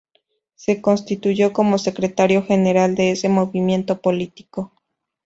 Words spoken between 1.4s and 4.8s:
como Secretario General de ese movimiento político.